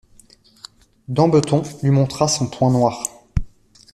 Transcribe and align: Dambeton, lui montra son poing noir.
Dambeton, 1.09 1.61
lui 1.83 1.91
montra 1.91 2.27
son 2.27 2.49
poing 2.49 2.71
noir. 2.71 3.03